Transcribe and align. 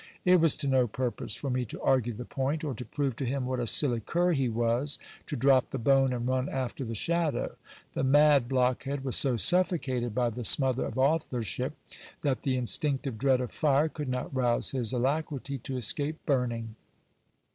It 0.25 0.37
was 0.41 0.55
to 0.55 0.67
no 0.67 0.87
purpose 0.87 1.35
for 1.35 1.51
me 1.51 1.63
to 1.65 1.79
argue 1.79 2.13
the 2.13 2.25
point, 2.25 2.63
or 2.63 2.73
to 2.73 2.83
prove 2.83 3.15
to 3.17 3.23
him 3.27 3.45
what 3.45 3.59
a 3.59 3.67
silly 3.67 3.99
cur 3.99 4.31
he 4.31 4.49
was, 4.49 4.97
to 5.27 5.35
drop 5.35 5.69
the 5.69 5.77
bone 5.77 6.11
and 6.11 6.27
run 6.27 6.49
after 6.49 6.83
the 6.83 6.95
shadow: 6.95 7.55
the 7.93 8.03
mad 8.03 8.49
blockhead 8.49 9.03
was 9.05 9.15
so 9.15 9.37
suffocated 9.37 10.15
by 10.15 10.31
the 10.31 10.43
smother 10.43 10.85
of 10.85 10.97
authorship, 10.97 11.77
that 12.23 12.41
the 12.41 12.57
instinctive 12.57 13.19
dread 13.19 13.41
of 13.41 13.51
fire 13.51 13.89
could 13.89 14.09
not 14.09 14.33
rouse 14.35 14.71
his 14.71 14.91
alacrity 14.91 15.59
to 15.59 15.77
escape 15.77 16.17
burning. 16.25 16.75